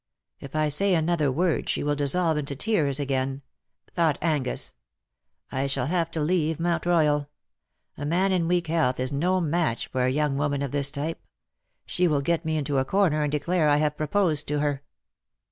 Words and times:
"If 0.39 0.55
I 0.55 0.67
say 0.69 0.95
another 0.95 1.31
word 1.31 1.69
she 1.69 1.83
will 1.83 1.93
dissolve 1.95 2.35
into 2.35 2.55
tears 2.55 2.99
again," 2.99 3.43
thought 3.93 4.17
Angus. 4.19 4.71
^^ 4.71 4.77
I 5.55 5.67
shall 5.67 5.85
have 5.85 6.09
to 6.09 6.21
leave 6.21 6.59
Mount 6.59 6.87
Royal: 6.87 7.29
a 7.99 8.03
man 8.07 8.31
in 8.31 8.47
weak 8.47 8.65
health 8.65 8.99
is 8.99 9.13
no 9.13 9.39
match 9.39 9.89
for 9.89 10.03
a 10.03 10.09
young 10.11 10.37
woman 10.37 10.63
of 10.63 10.71
this 10.71 10.89
type. 10.89 11.23
She 11.85 12.07
will 12.07 12.21
get 12.21 12.43
me 12.43 12.57
into 12.57 12.79
a 12.79 12.83
corner 12.83 13.21
and 13.21 13.31
declare 13.31 13.69
I 13.69 13.77
have 13.77 13.95
proposed 13.95 14.47
to 14.47 14.57
her." 14.59 14.81